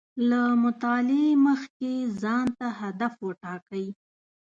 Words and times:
له 0.29 0.41
مطالعې 0.63 1.29
مخکې 1.47 1.91
ځان 2.21 2.45
ته 2.59 2.67
هدف 2.81 3.13
و 3.23 3.29
ټاکئ 3.41 3.85